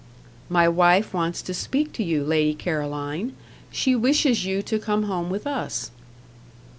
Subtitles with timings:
[0.49, 3.35] "My wife wants to speak to you, Lady Caroline.
[3.69, 5.91] She wishes you to come home with us."